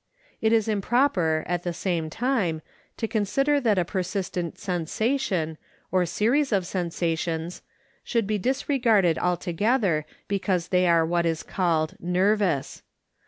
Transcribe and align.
It 0.41 0.51
is 0.51 0.67
improper, 0.67 1.43
at 1.45 1.61
the 1.61 1.73
same 1.73 2.09
time, 2.09 2.63
to 2.97 3.07
consider 3.07 3.61
that 3.61 3.77
a 3.77 3.85
persistent 3.85 4.57
sensation, 4.57 5.59
or 5.91 6.07
series 6.07 6.51
of 6.51 6.65
sensations, 6.65 7.61
should 8.03 8.25
be 8.25 8.39
disregarded 8.39 9.19
altogether 9.19 10.07
because 10.27 10.69
they 10.69 10.87
are 10.87 11.05
what 11.05 11.27
is 11.27 11.43
called" 11.43 11.97
nervous." 12.19 12.81